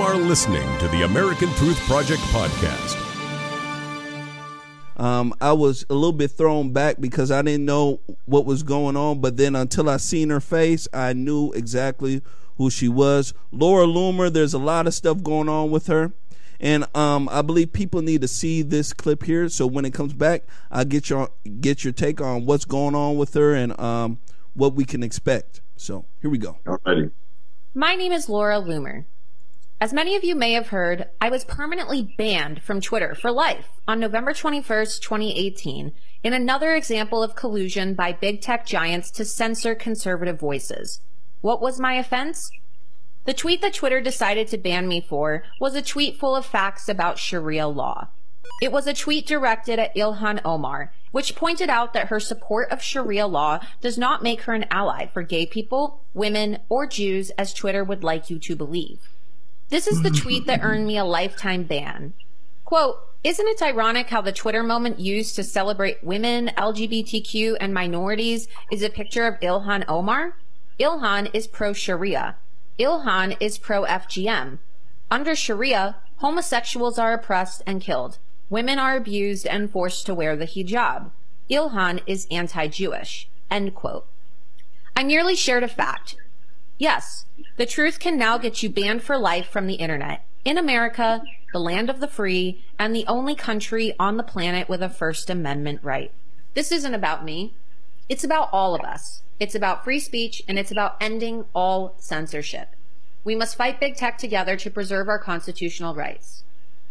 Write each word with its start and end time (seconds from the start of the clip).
are 0.00 0.16
listening 0.16 0.78
to 0.78 0.86
the 0.88 1.02
American 1.02 1.48
Truth 1.54 1.80
Project 1.80 2.20
podcast. 2.30 2.96
Um, 4.96 5.34
I 5.40 5.52
was 5.52 5.84
a 5.90 5.94
little 5.94 6.12
bit 6.12 6.30
thrown 6.30 6.72
back 6.72 7.00
because 7.00 7.32
I 7.32 7.42
didn't 7.42 7.64
know 7.64 8.00
what 8.24 8.44
was 8.44 8.62
going 8.62 8.96
on, 8.96 9.20
but 9.20 9.36
then 9.36 9.56
until 9.56 9.90
I 9.90 9.96
seen 9.96 10.30
her 10.30 10.40
face, 10.40 10.86
I 10.92 11.14
knew 11.14 11.50
exactly 11.52 12.22
who 12.58 12.70
she 12.70 12.88
was. 12.88 13.34
Laura 13.50 13.86
Loomer, 13.86 14.32
there's 14.32 14.54
a 14.54 14.58
lot 14.58 14.86
of 14.86 14.94
stuff 14.94 15.20
going 15.22 15.48
on 15.48 15.72
with 15.72 15.88
her. 15.88 16.12
And 16.60 16.86
um, 16.96 17.28
I 17.32 17.42
believe 17.42 17.72
people 17.72 18.00
need 18.00 18.20
to 18.20 18.28
see 18.28 18.62
this 18.62 18.92
clip 18.92 19.24
here. 19.24 19.48
So 19.48 19.66
when 19.66 19.84
it 19.84 19.94
comes 19.94 20.12
back, 20.12 20.44
I'll 20.70 20.84
get 20.84 21.10
your 21.10 21.30
get 21.60 21.82
your 21.82 21.92
take 21.92 22.20
on 22.20 22.46
what's 22.46 22.64
going 22.64 22.94
on 22.94 23.16
with 23.16 23.34
her 23.34 23.54
and 23.54 23.78
um, 23.80 24.18
what 24.54 24.74
we 24.74 24.84
can 24.84 25.02
expect. 25.02 25.60
So 25.76 26.04
here 26.20 26.30
we 26.30 26.38
go. 26.38 26.58
Alrighty. 26.66 27.10
My 27.74 27.96
name 27.96 28.12
is 28.12 28.28
Laura 28.28 28.60
Loomer. 28.60 29.04
As 29.80 29.92
many 29.92 30.16
of 30.16 30.24
you 30.24 30.34
may 30.34 30.54
have 30.54 30.70
heard, 30.70 31.08
I 31.20 31.30
was 31.30 31.44
permanently 31.44 32.02
banned 32.18 32.64
from 32.64 32.80
Twitter 32.80 33.14
for 33.14 33.30
life 33.30 33.68
on 33.86 34.00
November 34.00 34.32
21st, 34.32 35.00
2018, 35.00 35.92
in 36.24 36.32
another 36.32 36.74
example 36.74 37.22
of 37.22 37.36
collusion 37.36 37.94
by 37.94 38.12
big 38.12 38.40
tech 38.40 38.66
giants 38.66 39.08
to 39.12 39.24
censor 39.24 39.76
conservative 39.76 40.40
voices. 40.40 41.00
What 41.42 41.62
was 41.62 41.78
my 41.78 41.94
offense? 41.94 42.50
The 43.24 43.32
tweet 43.32 43.62
that 43.62 43.74
Twitter 43.74 44.00
decided 44.00 44.48
to 44.48 44.58
ban 44.58 44.88
me 44.88 45.00
for 45.00 45.44
was 45.60 45.76
a 45.76 45.82
tweet 45.82 46.18
full 46.18 46.34
of 46.34 46.44
facts 46.44 46.88
about 46.88 47.20
Sharia 47.20 47.68
law. 47.68 48.08
It 48.60 48.72
was 48.72 48.88
a 48.88 48.94
tweet 48.94 49.28
directed 49.28 49.78
at 49.78 49.94
Ilhan 49.94 50.40
Omar, 50.44 50.92
which 51.12 51.36
pointed 51.36 51.70
out 51.70 51.92
that 51.92 52.08
her 52.08 52.18
support 52.18 52.72
of 52.72 52.82
Sharia 52.82 53.28
law 53.28 53.60
does 53.80 53.96
not 53.96 54.24
make 54.24 54.40
her 54.42 54.54
an 54.54 54.66
ally 54.72 55.06
for 55.06 55.22
gay 55.22 55.46
people, 55.46 56.00
women, 56.14 56.58
or 56.68 56.88
Jews 56.88 57.30
as 57.38 57.54
Twitter 57.54 57.84
would 57.84 58.02
like 58.02 58.28
you 58.28 58.40
to 58.40 58.56
believe. 58.56 59.08
This 59.70 59.86
is 59.86 60.02
the 60.02 60.10
tweet 60.10 60.46
that 60.46 60.60
earned 60.62 60.86
me 60.86 60.96
a 60.96 61.04
lifetime 61.04 61.64
ban. 61.64 62.14
Quote, 62.64 62.96
isn't 63.22 63.48
it 63.48 63.60
ironic 63.60 64.08
how 64.08 64.22
the 64.22 64.32
Twitter 64.32 64.62
moment 64.62 64.98
used 64.98 65.36
to 65.36 65.44
celebrate 65.44 66.02
women, 66.02 66.50
LGBTQ, 66.56 67.56
and 67.60 67.74
minorities 67.74 68.48
is 68.72 68.82
a 68.82 68.88
picture 68.88 69.26
of 69.26 69.38
Ilhan 69.40 69.84
Omar? 69.86 70.36
Ilhan 70.80 71.28
is 71.34 71.46
pro 71.46 71.72
Sharia. 71.72 72.36
Ilhan 72.78 73.36
is 73.40 73.58
pro 73.58 73.84
FGM. 73.84 74.58
Under 75.10 75.34
Sharia, 75.34 75.96
homosexuals 76.16 76.98
are 76.98 77.12
oppressed 77.12 77.62
and 77.66 77.82
killed. 77.82 78.18
Women 78.48 78.78
are 78.78 78.96
abused 78.96 79.46
and 79.46 79.70
forced 79.70 80.06
to 80.06 80.14
wear 80.14 80.34
the 80.34 80.46
hijab. 80.46 81.10
Ilhan 81.50 82.00
is 82.06 82.26
anti-Jewish. 82.30 83.28
End 83.50 83.74
quote. 83.74 84.06
I 84.96 85.04
merely 85.04 85.34
shared 85.34 85.62
a 85.62 85.68
fact. 85.68 86.16
Yes, 86.78 87.24
the 87.56 87.66
truth 87.66 87.98
can 87.98 88.16
now 88.16 88.38
get 88.38 88.62
you 88.62 88.70
banned 88.70 89.02
for 89.02 89.18
life 89.18 89.48
from 89.48 89.66
the 89.66 89.74
internet. 89.74 90.24
In 90.44 90.56
America, 90.56 91.22
the 91.52 91.58
land 91.58 91.90
of 91.90 91.98
the 91.98 92.06
free, 92.06 92.62
and 92.78 92.94
the 92.94 93.06
only 93.06 93.34
country 93.34 93.94
on 93.98 94.16
the 94.16 94.22
planet 94.22 94.68
with 94.68 94.82
a 94.82 94.88
First 94.88 95.28
Amendment 95.28 95.80
right. 95.82 96.12
This 96.54 96.70
isn't 96.70 96.94
about 96.94 97.24
me. 97.24 97.54
It's 98.08 98.24
about 98.24 98.48
all 98.52 98.74
of 98.74 98.82
us. 98.82 99.22
It's 99.40 99.54
about 99.54 99.84
free 99.84 100.00
speech 100.00 100.42
and 100.48 100.58
it's 100.58 100.70
about 100.70 100.96
ending 101.00 101.44
all 101.54 101.94
censorship. 101.98 102.70
We 103.24 103.34
must 103.34 103.56
fight 103.56 103.80
big 103.80 103.96
tech 103.96 104.18
together 104.18 104.56
to 104.56 104.70
preserve 104.70 105.08
our 105.08 105.18
constitutional 105.18 105.94
rights. 105.94 106.44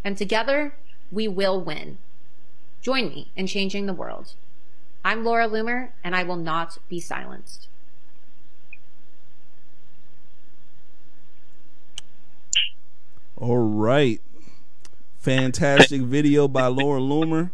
And 0.03 0.17
together, 0.17 0.73
we 1.11 1.27
will 1.27 1.59
win. 1.59 1.97
Join 2.81 3.09
me 3.09 3.31
in 3.35 3.47
changing 3.47 3.85
the 3.85 3.93
world. 3.93 4.33
I'm 5.03 5.23
Laura 5.23 5.47
Loomer, 5.47 5.89
and 6.03 6.15
I 6.15 6.23
will 6.23 6.35
not 6.35 6.77
be 6.89 6.99
silenced. 6.99 7.67
All 13.39 13.57
right. 13.57 14.19
Fantastic 15.19 16.01
video 16.01 16.47
by 16.47 16.67
Laura 16.67 16.99
Loomer. 16.99 17.51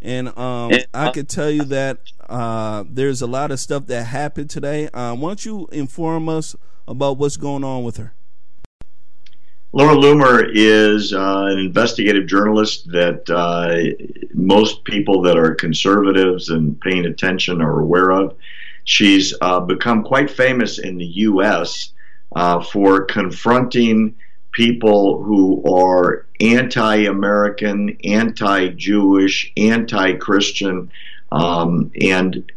And 0.00 0.36
um, 0.36 0.72
I 0.92 1.12
could 1.12 1.28
tell 1.28 1.48
you 1.48 1.62
that 1.66 1.98
uh, 2.28 2.82
there's 2.88 3.22
a 3.22 3.28
lot 3.28 3.52
of 3.52 3.60
stuff 3.60 3.86
that 3.86 4.04
happened 4.04 4.50
today. 4.50 4.88
Uh, 4.88 5.14
why 5.14 5.28
don't 5.28 5.44
you 5.44 5.68
inform 5.70 6.28
us 6.28 6.56
about 6.88 7.18
what's 7.18 7.36
going 7.36 7.62
on 7.62 7.84
with 7.84 7.98
her? 7.98 8.14
Laura 9.72 9.94
Loomer 9.94 10.50
is 10.52 11.12
uh, 11.12 11.46
an 11.50 11.58
investigative 11.60 12.26
journalist 12.26 12.90
that 12.90 13.30
uh, 13.30 13.94
most 14.34 14.82
people 14.82 15.22
that 15.22 15.38
are 15.38 15.54
conservatives 15.54 16.48
and 16.48 16.80
paying 16.80 17.06
attention 17.06 17.62
are 17.62 17.78
aware 17.78 18.10
of. 18.10 18.36
She's 18.82 19.34
uh, 19.40 19.60
become 19.60 20.02
quite 20.02 20.30
famous 20.30 20.80
in 20.80 20.98
the 20.98 21.06
U.S. 21.06 21.92
Uh, 22.34 22.60
for 22.60 23.04
confronting 23.04 24.16
people 24.52 25.22
who 25.22 25.62
are 25.74 26.26
anti 26.40 27.04
American, 27.04 27.96
anti 28.04 28.68
Jewish, 28.68 29.52
anti 29.56 30.14
Christian, 30.14 30.90
um, 31.30 31.90
and 32.00 32.50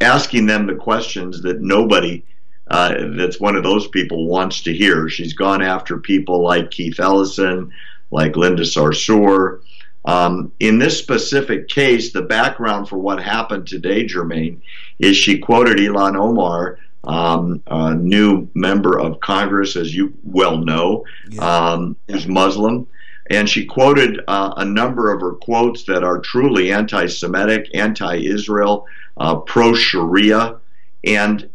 asking 0.00 0.46
them 0.46 0.66
the 0.66 0.74
questions 0.74 1.42
that 1.42 1.60
nobody 1.60 2.24
uh, 2.70 2.94
that's 3.16 3.40
one 3.40 3.56
of 3.56 3.64
those 3.64 3.88
people 3.88 4.26
wants 4.26 4.62
to 4.62 4.72
hear. 4.72 5.08
She's 5.08 5.32
gone 5.32 5.60
after 5.60 5.98
people 5.98 6.40
like 6.42 6.70
Keith 6.70 7.00
Ellison, 7.00 7.72
like 8.12 8.36
Linda 8.36 8.62
Sarsour. 8.62 9.60
Um, 10.04 10.52
in 10.60 10.78
this 10.78 10.96
specific 10.96 11.68
case, 11.68 12.12
the 12.12 12.22
background 12.22 12.88
for 12.88 12.96
what 12.96 13.20
happened 13.20 13.66
today, 13.66 14.06
Jermaine, 14.06 14.60
is 15.00 15.16
she 15.16 15.38
quoted 15.38 15.78
Ilhan 15.78 16.16
Omar 16.16 16.78
um, 17.04 17.62
a 17.66 17.94
new 17.94 18.48
member 18.54 18.98
of 18.98 19.20
Congress, 19.20 19.76
as 19.76 19.94
you 19.94 20.14
well 20.22 20.58
know, 20.58 21.04
yeah. 21.30 21.42
um, 21.42 21.96
who's 22.08 22.26
Muslim. 22.26 22.86
And 23.30 23.48
she 23.48 23.64
quoted 23.64 24.20
uh, 24.26 24.54
a 24.56 24.64
number 24.64 25.12
of 25.12 25.20
her 25.20 25.34
quotes 25.34 25.84
that 25.84 26.02
are 26.02 26.18
truly 26.18 26.72
anti 26.72 27.06
Semitic, 27.06 27.70
anti 27.74 28.16
Israel, 28.16 28.86
uh, 29.16 29.36
pro 29.36 29.74
Sharia. 29.74 30.56
And 31.04 31.48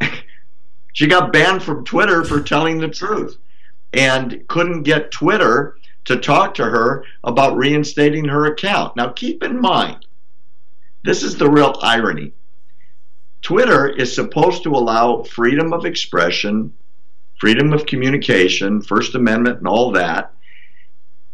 she 0.92 1.06
got 1.08 1.32
banned 1.32 1.62
from 1.62 1.84
Twitter 1.84 2.24
for 2.24 2.40
telling 2.40 2.78
the 2.78 2.88
truth 2.88 3.36
and 3.92 4.46
couldn't 4.48 4.84
get 4.84 5.10
Twitter 5.10 5.76
to 6.04 6.16
talk 6.16 6.54
to 6.54 6.64
her 6.64 7.04
about 7.24 7.56
reinstating 7.56 8.26
her 8.26 8.46
account. 8.46 8.96
Now, 8.96 9.10
keep 9.10 9.42
in 9.42 9.60
mind, 9.60 10.06
this 11.04 11.22
is 11.22 11.36
the 11.36 11.50
real 11.50 11.76
irony. 11.82 12.32
Twitter 13.42 13.88
is 13.88 14.14
supposed 14.14 14.62
to 14.64 14.70
allow 14.70 15.22
freedom 15.22 15.72
of 15.72 15.84
expression, 15.84 16.72
freedom 17.38 17.72
of 17.72 17.86
communication, 17.86 18.82
First 18.82 19.14
Amendment, 19.14 19.58
and 19.58 19.68
all 19.68 19.92
that. 19.92 20.34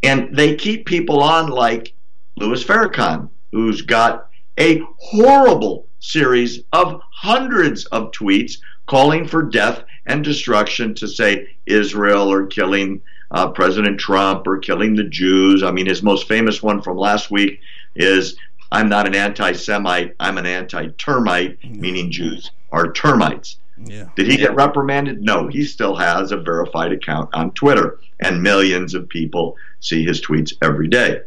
And 0.03 0.35
they 0.35 0.55
keep 0.55 0.85
people 0.85 1.23
on 1.23 1.47
like 1.47 1.93
Louis 2.37 2.63
Farrakhan, 2.63 3.29
who's 3.51 3.81
got 3.81 4.29
a 4.59 4.81
horrible 4.97 5.87
series 5.99 6.61
of 6.71 7.01
hundreds 7.11 7.85
of 7.85 8.11
tweets 8.11 8.57
calling 8.85 9.27
for 9.27 9.41
death 9.41 9.83
and 10.05 10.23
destruction 10.23 10.93
to 10.95 11.07
say 11.07 11.47
Israel 11.65 12.31
or 12.31 12.45
killing 12.45 13.01
uh, 13.31 13.49
President 13.49 13.99
Trump 13.99 14.45
or 14.47 14.59
killing 14.59 14.95
the 14.95 15.03
Jews. 15.03 15.63
I 15.63 15.71
mean, 15.71 15.87
his 15.87 16.03
most 16.03 16.27
famous 16.27 16.61
one 16.61 16.81
from 16.81 16.97
last 16.97 17.31
week 17.31 17.59
is 17.95 18.37
I'm 18.71 18.89
not 18.89 19.07
an 19.07 19.15
anti 19.15 19.53
Semite, 19.53 20.15
I'm 20.19 20.37
an 20.37 20.45
anti 20.45 20.87
termite, 20.97 21.63
meaning 21.63 22.11
Jews 22.11 22.51
are 22.71 22.91
termites. 22.91 23.57
Yeah. 23.77 24.09
Did 24.15 24.27
he 24.27 24.37
get 24.37 24.55
reprimanded? 24.55 25.21
No, 25.21 25.47
he 25.47 25.63
still 25.65 25.95
has 25.95 26.31
a 26.31 26.37
verified 26.37 26.91
account 26.91 27.29
on 27.33 27.51
Twitter, 27.51 27.99
and 28.19 28.41
millions 28.41 28.93
of 28.93 29.09
people 29.09 29.57
see 29.79 30.03
his 30.05 30.21
tweets 30.21 30.53
every 30.61 30.87
day. 30.87 31.21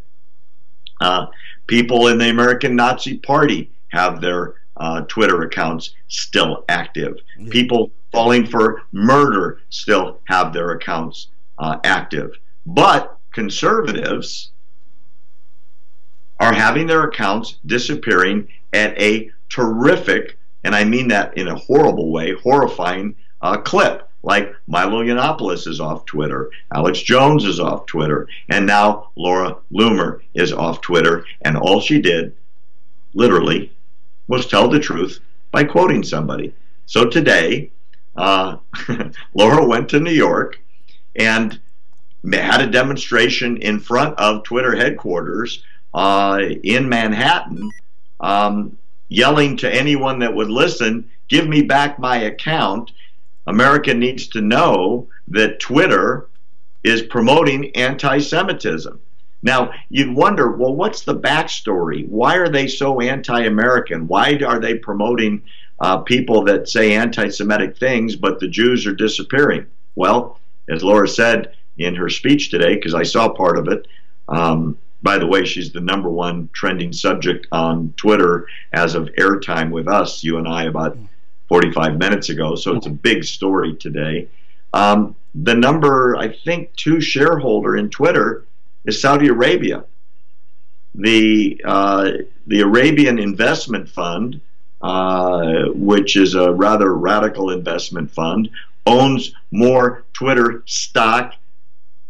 Uh, 1.00 1.26
people 1.66 2.08
in 2.08 2.18
the 2.18 2.30
American 2.30 2.74
Nazi 2.74 3.18
Party 3.18 3.70
have 3.88 4.20
their 4.20 4.54
uh, 4.76 5.02
Twitter 5.02 5.42
accounts 5.42 5.94
still 6.08 6.64
active. 6.68 7.18
Yeah. 7.38 7.50
People 7.50 7.90
falling 8.12 8.46
for 8.46 8.82
murder 8.92 9.60
still 9.68 10.20
have 10.24 10.52
their 10.52 10.70
accounts 10.70 11.28
uh, 11.58 11.78
active. 11.84 12.32
But 12.66 13.18
conservatives 13.32 14.50
are 16.40 16.52
having 16.52 16.86
their 16.86 17.04
accounts 17.04 17.56
disappearing 17.66 18.48
at 18.72 19.00
a 19.00 19.30
terrific, 19.48 20.38
and 20.64 20.74
I 20.74 20.84
mean 20.84 21.08
that 21.08 21.36
in 21.36 21.48
a 21.48 21.56
horrible 21.56 22.12
way, 22.12 22.34
horrifying 22.34 23.14
uh, 23.40 23.58
clip. 23.58 24.04
Like 24.22 24.52
Milo 24.66 25.02
Yiannopoulos 25.04 25.68
is 25.68 25.80
off 25.80 26.04
Twitter, 26.04 26.50
Alex 26.74 27.00
Jones 27.00 27.44
is 27.44 27.60
off 27.60 27.86
Twitter, 27.86 28.28
and 28.48 28.66
now 28.66 29.10
Laura 29.14 29.56
Loomer 29.72 30.20
is 30.34 30.52
off 30.52 30.80
Twitter, 30.80 31.24
and 31.42 31.56
all 31.56 31.80
she 31.80 32.00
did, 32.00 32.34
literally, 33.14 33.72
was 34.26 34.46
tell 34.46 34.68
the 34.68 34.80
truth 34.80 35.20
by 35.52 35.64
quoting 35.64 36.02
somebody. 36.02 36.52
So 36.86 37.08
today, 37.08 37.70
uh, 38.16 38.56
Laura 39.34 39.64
went 39.64 39.88
to 39.90 40.00
New 40.00 40.10
York 40.10 40.60
and 41.14 41.58
had 42.32 42.60
a 42.60 42.70
demonstration 42.70 43.56
in 43.58 43.78
front 43.78 44.18
of 44.18 44.42
Twitter 44.42 44.74
headquarters 44.74 45.62
uh, 45.94 46.40
in 46.62 46.88
Manhattan, 46.88 47.70
um, 48.20 48.76
yelling 49.08 49.56
to 49.58 49.72
anyone 49.72 50.18
that 50.20 50.34
would 50.34 50.50
listen, 50.50 51.08
"Give 51.28 51.48
me 51.48 51.62
back 51.62 51.98
my 51.98 52.16
account." 52.18 52.92
America 53.46 53.94
needs 53.94 54.28
to 54.28 54.42
know 54.42 55.08
that 55.28 55.58
Twitter 55.58 56.28
is 56.84 57.02
promoting 57.02 57.74
anti 57.74 58.18
Semitism. 58.18 59.00
Now, 59.42 59.72
you'd 59.88 60.14
wonder, 60.14 60.50
well, 60.50 60.74
what's 60.74 61.02
the 61.02 61.14
backstory? 61.14 62.06
Why 62.08 62.36
are 62.36 62.48
they 62.48 62.66
so 62.66 63.00
anti 63.00 63.44
American? 63.44 64.06
Why 64.06 64.38
are 64.46 64.58
they 64.58 64.74
promoting 64.74 65.42
uh, 65.80 65.98
people 65.98 66.44
that 66.44 66.68
say 66.68 66.94
anti 66.94 67.28
Semitic 67.28 67.76
things, 67.78 68.16
but 68.16 68.40
the 68.40 68.48
Jews 68.48 68.86
are 68.86 68.94
disappearing? 68.94 69.66
Well, 69.94 70.40
as 70.68 70.82
Laura 70.82 71.08
said 71.08 71.54
in 71.78 71.94
her 71.94 72.08
speech 72.08 72.50
today, 72.50 72.74
because 72.74 72.94
I 72.94 73.04
saw 73.04 73.28
part 73.28 73.58
of 73.58 73.68
it, 73.68 73.86
um, 74.28 74.76
by 75.02 75.18
the 75.18 75.26
way, 75.26 75.44
she's 75.44 75.72
the 75.72 75.80
number 75.80 76.10
one 76.10 76.48
trending 76.52 76.92
subject 76.92 77.46
on 77.52 77.94
Twitter 77.96 78.46
as 78.72 78.94
of 78.94 79.08
airtime 79.18 79.70
with 79.70 79.86
us, 79.88 80.24
you 80.24 80.38
and 80.38 80.48
I, 80.48 80.64
about 80.64 80.98
45 81.48 81.96
minutes 81.96 82.28
ago. 82.28 82.56
So 82.56 82.74
it's 82.74 82.86
a 82.86 82.90
big 82.90 83.24
story 83.24 83.74
today. 83.76 84.28
Um, 84.72 85.14
the 85.34 85.54
number, 85.54 86.16
I 86.16 86.28
think, 86.28 86.74
two 86.74 87.00
shareholder 87.00 87.76
in 87.76 87.90
Twitter 87.90 88.44
is 88.84 89.00
Saudi 89.00 89.28
Arabia. 89.28 89.84
The 90.94 91.60
uh, 91.64 92.10
the 92.46 92.60
Arabian 92.60 93.18
Investment 93.18 93.88
Fund, 93.88 94.40
uh, 94.80 95.66
which 95.74 96.16
is 96.16 96.34
a 96.34 96.52
rather 96.52 96.94
radical 96.94 97.50
investment 97.50 98.10
fund, 98.10 98.50
owns 98.86 99.32
more 99.50 100.04
Twitter 100.12 100.62
stock 100.66 101.34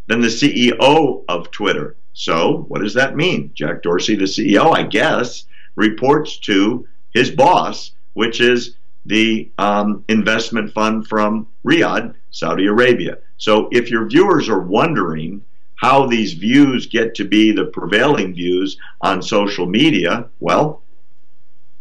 than 0.06 0.20
the 0.20 0.28
CEO 0.28 1.24
of 1.28 1.50
Twitter. 1.50 1.96
So, 2.18 2.64
what 2.66 2.82
does 2.82 2.94
that 2.94 3.14
mean? 3.14 3.52
Jack 3.54 3.80
Dorsey, 3.80 4.16
the 4.16 4.24
CEO, 4.24 4.74
I 4.74 4.82
guess, 4.82 5.44
reports 5.76 6.36
to 6.38 6.84
his 7.14 7.30
boss, 7.30 7.92
which 8.14 8.40
is 8.40 8.74
the 9.06 9.48
um, 9.56 10.04
investment 10.08 10.72
fund 10.72 11.06
from 11.06 11.46
Riyadh, 11.64 12.16
Saudi 12.32 12.66
Arabia. 12.66 13.18
So, 13.36 13.68
if 13.70 13.88
your 13.88 14.08
viewers 14.08 14.48
are 14.48 14.58
wondering 14.58 15.42
how 15.76 16.06
these 16.08 16.32
views 16.32 16.86
get 16.86 17.14
to 17.14 17.24
be 17.24 17.52
the 17.52 17.66
prevailing 17.66 18.34
views 18.34 18.76
on 19.00 19.22
social 19.22 19.66
media, 19.66 20.28
well, 20.40 20.82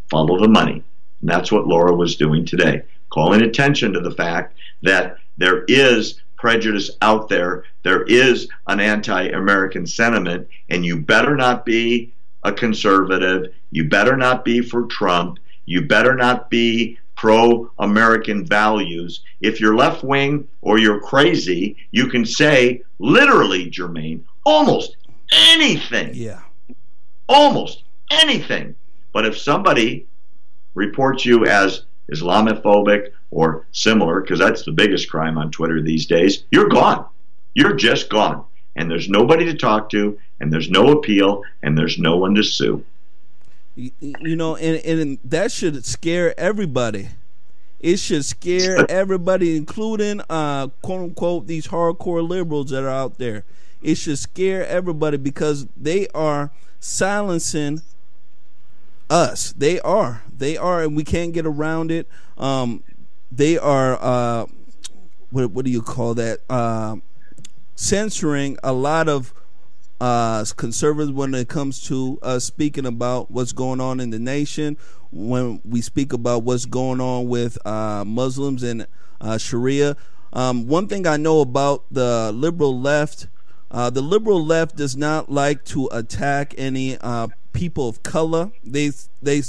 follow 0.07 0.39
the 0.39 0.47
money. 0.47 0.83
And 1.21 1.29
that's 1.31 1.51
what 1.51 1.65
Laura 1.65 1.95
was 1.95 2.15
doing 2.15 2.45
today, 2.45 2.83
calling 3.09 3.41
attention 3.41 3.91
to 3.93 4.01
the 4.01 4.11
fact 4.11 4.55
that 4.83 5.17
there 5.37 5.63
is 5.67 6.21
prejudice 6.37 6.91
out 7.01 7.29
there, 7.29 7.65
there 7.83 8.03
is 8.03 8.47
an 8.67 8.79
anti 8.79 9.27
American 9.29 9.85
sentiment, 9.85 10.47
and 10.69 10.85
you 10.85 11.01
better 11.01 11.35
not 11.35 11.65
be 11.65 12.13
a 12.43 12.51
conservative, 12.53 13.53
you 13.71 13.89
better 13.89 14.15
not 14.15 14.45
be 14.45 14.61
for 14.61 14.83
Trump, 14.85 15.39
you 15.65 15.81
better 15.81 16.15
not 16.15 16.49
be 16.49 16.97
pro 17.15 17.69
American 17.79 18.45
values. 18.45 19.21
If 19.41 19.59
you're 19.59 19.75
left 19.75 20.03
wing 20.03 20.47
or 20.61 20.77
you're 20.77 21.01
crazy, 21.01 21.75
you 21.91 22.07
can 22.07 22.25
say, 22.25 22.83
literally, 22.99 23.69
Jermaine, 23.69 24.21
almost 24.45 24.95
anything. 25.31 26.11
Yeah. 26.13 26.41
Almost 27.27 27.83
anything. 28.11 28.75
But 29.11 29.25
if 29.25 29.37
somebody 29.37 30.05
reports 30.75 31.25
you 31.25 31.45
as 31.45 31.83
Islamophobic 32.11 33.11
or 33.31 33.65
similar, 33.71 34.21
because 34.21 34.39
that's 34.39 34.63
the 34.63 34.71
biggest 34.71 35.09
crime 35.09 35.37
on 35.37 35.51
Twitter 35.51 35.81
these 35.81 36.05
days, 36.05 36.45
you're 36.51 36.69
gone. 36.69 37.05
You're 37.53 37.75
just 37.75 38.09
gone. 38.09 38.45
And 38.75 38.89
there's 38.89 39.09
nobody 39.09 39.45
to 39.45 39.55
talk 39.55 39.89
to, 39.89 40.17
and 40.39 40.53
there's 40.53 40.69
no 40.69 40.91
appeal, 40.91 41.43
and 41.63 41.77
there's 41.77 41.97
no 41.97 42.15
one 42.17 42.35
to 42.35 42.43
sue 42.43 42.85
you 43.77 44.35
know, 44.35 44.55
and, 44.55 44.83
and 44.83 45.19
that 45.23 45.51
should 45.51 45.85
scare 45.85 46.37
everybody. 46.39 47.09
It 47.79 47.97
should 47.97 48.25
scare 48.25 48.85
everybody, 48.89 49.55
including 49.55 50.21
uh, 50.29 50.67
quote 50.81 51.01
unquote 51.01 51.47
these 51.47 51.67
hardcore 51.67 52.27
liberals 52.27 52.71
that 52.71 52.83
are 52.83 52.89
out 52.89 53.17
there. 53.17 53.43
It 53.81 53.95
should 53.95 54.17
scare 54.17 54.65
everybody 54.65 55.17
because 55.17 55.67
they 55.77 56.07
are 56.09 56.51
silencing 56.79 57.81
us. 59.09 59.53
They 59.55 59.79
are. 59.81 60.23
They 60.35 60.57
are, 60.57 60.81
and 60.81 60.95
we 60.95 61.03
can't 61.03 61.33
get 61.33 61.45
around 61.45 61.91
it. 61.91 62.07
Um, 62.37 62.83
they 63.37 63.57
are. 63.57 63.97
Uh, 64.01 64.45
what 65.29 65.51
what 65.51 65.65
do 65.65 65.71
you 65.71 65.81
call 65.81 66.13
that? 66.15 66.39
Uh, 66.49 66.97
censoring 67.75 68.57
a 68.63 68.73
lot 68.73 69.07
of 69.07 69.33
uh, 69.99 70.45
conservatives 70.55 71.11
when 71.11 71.33
it 71.33 71.47
comes 71.47 71.83
to 71.83 72.19
us 72.21 72.45
speaking 72.45 72.85
about 72.85 73.31
what's 73.31 73.51
going 73.51 73.79
on 73.79 73.99
in 73.99 74.09
the 74.09 74.19
nation, 74.19 74.77
when 75.11 75.61
we 75.63 75.81
speak 75.81 76.13
about 76.13 76.43
what's 76.43 76.65
going 76.65 77.01
on 77.01 77.27
with 77.27 77.57
uh, 77.65 78.03
Muslims 78.05 78.63
and 78.63 78.87
uh, 79.21 79.37
Sharia. 79.37 79.95
Um, 80.33 80.67
one 80.67 80.87
thing 80.87 81.07
I 81.07 81.17
know 81.17 81.41
about 81.41 81.85
the 81.89 82.31
liberal 82.33 82.79
left, 82.79 83.27
uh, 83.71 83.89
the 83.89 84.01
liberal 84.01 84.43
left 84.43 84.75
does 84.75 84.95
not 84.95 85.31
like 85.31 85.63
to 85.65 85.89
attack 85.91 86.53
any 86.57 86.97
uh, 86.99 87.27
people 87.53 87.87
of 87.87 88.03
color. 88.03 88.51
They 88.63 88.91
they 89.21 89.41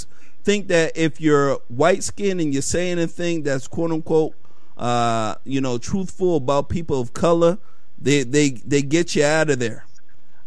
think 0.44 0.68
that 0.68 0.96
if 0.96 1.20
you're 1.20 1.58
white 1.68 2.02
skinned 2.02 2.40
and 2.40 2.54
you 2.54 2.60
say 2.60 2.90
anything 2.90 3.42
that's 3.42 3.66
quote 3.66 3.90
unquote 3.92 4.34
uh, 4.76 5.34
you 5.44 5.60
know 5.60 5.78
truthful 5.78 6.36
about 6.36 6.68
people 6.68 7.00
of 7.00 7.12
color, 7.12 7.58
they 7.98 8.22
they 8.22 8.50
they 8.50 8.82
get 8.82 9.14
you 9.14 9.24
out 9.24 9.50
of 9.50 9.58
there. 9.58 9.84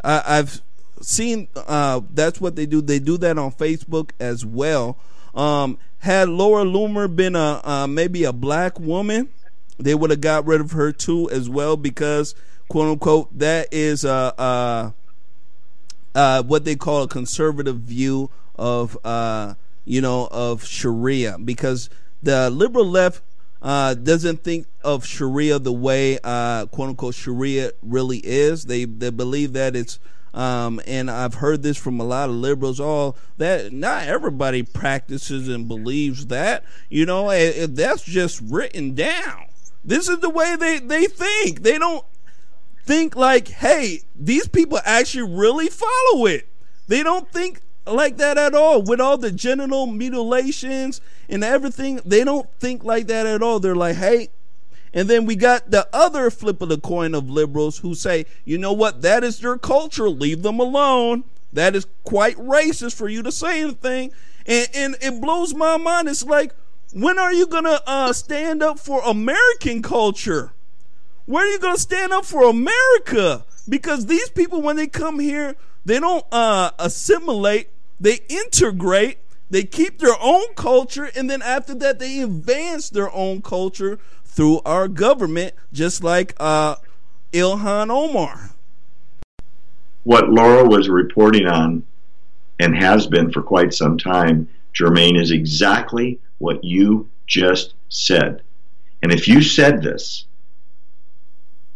I, 0.03 0.35
have 0.37 0.61
seen 1.01 1.47
uh, 1.55 2.01
that's 2.13 2.41
what 2.41 2.55
they 2.55 2.65
do. 2.65 2.81
They 2.81 2.99
do 2.99 3.17
that 3.17 3.37
on 3.37 3.51
Facebook 3.51 4.11
as 4.19 4.45
well. 4.45 4.97
Um, 5.35 5.77
had 5.99 6.29
Laura 6.29 6.63
Loomer 6.63 7.13
been 7.13 7.35
a 7.35 7.61
uh, 7.63 7.87
maybe 7.87 8.23
a 8.23 8.33
black 8.33 8.79
woman, 8.79 9.29
they 9.77 9.95
would 9.95 10.09
have 10.09 10.21
got 10.21 10.45
rid 10.45 10.61
of 10.61 10.71
her 10.71 10.91
too 10.91 11.29
as 11.29 11.49
well 11.49 11.77
because 11.77 12.35
quote 12.67 12.89
unquote 12.89 13.37
that 13.37 13.67
is 13.71 14.05
uh, 14.05 14.31
uh, 14.37 14.91
uh 16.15 16.43
what 16.43 16.65
they 16.65 16.75
call 16.75 17.03
a 17.03 17.07
conservative 17.07 17.77
view 17.77 18.29
of 18.55 18.97
uh, 19.03 19.53
you 19.85 20.01
know 20.01 20.27
of 20.31 20.65
Sharia 20.65 21.37
because 21.37 21.89
the 22.21 22.49
liberal 22.49 22.85
left 22.85 23.21
uh, 23.61 23.93
doesn't 23.93 24.43
think 24.43 24.67
of 24.83 25.05
Sharia 25.05 25.59
the 25.59 25.71
way 25.71 26.17
uh, 26.23 26.65
quote 26.67 26.89
unquote 26.89 27.15
Sharia 27.15 27.71
really 27.81 28.17
is. 28.19 28.65
They 28.65 28.85
they 28.85 29.09
believe 29.09 29.53
that 29.53 29.75
it's 29.75 29.99
um, 30.33 30.81
and 30.87 31.11
I've 31.11 31.35
heard 31.35 31.61
this 31.61 31.77
from 31.77 31.99
a 31.99 32.03
lot 32.03 32.29
of 32.29 32.35
liberals. 32.35 32.79
All 32.79 33.17
that 33.37 33.71
not 33.71 34.07
everybody 34.07 34.63
practices 34.63 35.47
and 35.47 35.67
believes 35.67 36.27
that. 36.27 36.63
You 36.89 37.05
know, 37.05 37.29
it, 37.31 37.75
that's 37.75 38.03
just 38.03 38.41
written 38.41 38.95
down. 38.95 39.47
This 39.83 40.07
is 40.07 40.19
the 40.19 40.29
way 40.29 40.55
they 40.55 40.79
they 40.79 41.05
think. 41.05 41.63
They 41.63 41.77
don't 41.77 42.05
think 42.85 43.15
like, 43.15 43.47
hey, 43.47 44.01
these 44.15 44.47
people 44.47 44.79
actually 44.85 45.29
really 45.35 45.67
follow 45.67 46.25
it. 46.25 46.47
They 46.87 47.03
don't 47.03 47.29
think 47.31 47.61
like 47.85 48.17
that 48.17 48.37
at 48.37 48.53
all. 48.53 48.81
With 48.81 48.99
all 48.99 49.17
the 49.17 49.31
genital 49.31 49.87
mutilations 49.87 51.01
and 51.29 51.43
everything, 51.43 51.99
they 52.05 52.23
don't 52.23 52.49
think 52.59 52.83
like 52.83 53.07
that 53.07 53.25
at 53.25 53.41
all. 53.41 53.59
They're 53.59 53.75
like, 53.75 53.95
hey, 53.95 54.29
and 54.93 55.09
then 55.09 55.25
we 55.25 55.35
got 55.35 55.71
the 55.71 55.87
other 55.93 56.29
flip 56.29 56.61
of 56.61 56.69
the 56.69 56.77
coin 56.77 57.15
of 57.15 57.29
liberals 57.29 57.79
who 57.79 57.95
say, 57.95 58.25
you 58.43 58.57
know 58.57 58.73
what, 58.73 59.01
that 59.01 59.23
is 59.23 59.39
their 59.39 59.57
culture, 59.57 60.09
leave 60.09 60.41
them 60.43 60.59
alone. 60.59 61.23
That 61.53 61.75
is 61.75 61.85
quite 62.03 62.37
racist 62.37 62.95
for 62.95 63.09
you 63.09 63.23
to 63.23 63.31
say 63.31 63.61
anything. 63.61 64.11
And, 64.45 64.67
and 64.73 64.95
it 65.01 65.21
blows 65.21 65.53
my 65.53 65.77
mind. 65.77 66.07
It's 66.07 66.23
like, 66.23 66.53
when 66.93 67.17
are 67.17 67.33
you 67.33 67.47
going 67.47 67.63
to 67.63 67.81
uh, 67.87 68.11
stand 68.13 68.61
up 68.61 68.79
for 68.79 69.01
American 69.03 69.81
culture? 69.81 70.53
Where 71.25 71.45
are 71.45 71.49
you 71.49 71.59
going 71.59 71.75
to 71.75 71.81
stand 71.81 72.11
up 72.11 72.25
for 72.25 72.43
America? 72.43 73.45
Because 73.69 74.07
these 74.07 74.29
people, 74.29 74.61
when 74.61 74.75
they 74.75 74.87
come 74.87 75.19
here, 75.19 75.55
they 75.85 75.99
don't 75.99 76.25
uh, 76.31 76.71
assimilate, 76.79 77.69
they 77.99 78.19
integrate, 78.29 79.17
they 79.49 79.63
keep 79.63 79.99
their 79.99 80.15
own 80.21 80.53
culture, 80.55 81.09
and 81.15 81.29
then 81.29 81.41
after 81.41 81.73
that, 81.75 81.99
they 81.99 82.21
advance 82.21 82.89
their 82.89 83.11
own 83.13 83.41
culture 83.41 83.99
through 84.23 84.61
our 84.65 84.87
government, 84.87 85.53
just 85.73 86.03
like 86.03 86.33
uh, 86.39 86.75
Ilhan 87.33 87.89
Omar. 87.89 88.51
What 90.03 90.29
Laura 90.29 90.65
was 90.65 90.89
reporting 90.89 91.47
on 91.47 91.83
and 92.59 92.75
has 92.75 93.07
been 93.07 93.31
for 93.31 93.41
quite 93.41 93.73
some 93.73 93.97
time, 93.97 94.47
Jermaine, 94.73 95.19
is 95.19 95.31
exactly 95.31 96.19
what 96.37 96.63
you 96.63 97.09
just 97.27 97.73
said. 97.89 98.41
And 99.03 99.11
if 99.11 99.27
you 99.27 99.41
said 99.41 99.81
this 99.81 100.25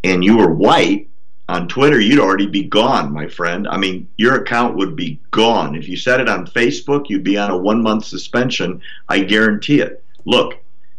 and 0.04 0.24
you 0.24 0.38
were 0.38 0.54
white, 0.54 1.10
on 1.48 1.68
Twitter, 1.68 2.00
you'd 2.00 2.20
already 2.20 2.48
be 2.48 2.64
gone, 2.64 3.14
my 3.14 3.28
friend. 3.28 3.68
I 3.68 3.78
mean, 3.78 4.08
your 4.18 4.36
account 4.36 4.76
would 4.78 4.96
be 4.96 5.20
gone. 5.32 5.76
If 5.76 5.88
you 5.88 5.96
said 5.96 6.20
it 6.20 6.28
on 6.28 6.48
Facebook, 6.48 7.08
you'd 7.08 7.24
be 7.24 7.38
on 7.38 7.52
a 7.52 7.58
one 7.58 7.84
month 7.84 8.06
suspension. 8.06 8.82
I 9.10 9.20
guarantee 9.20 9.80
it. 9.80 10.04
Look, 10.26 10.58